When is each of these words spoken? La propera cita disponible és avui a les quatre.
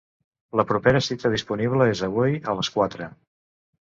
La 0.61 0.63
propera 0.69 1.01
cita 1.09 1.31
disponible 1.35 1.87
és 1.97 2.03
avui 2.09 2.35
a 2.39 2.57
les 2.61 2.73
quatre. 2.79 3.11